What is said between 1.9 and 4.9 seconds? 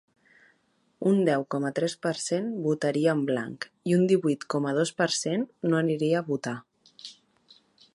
per cent votaria en blanc i un divuit coma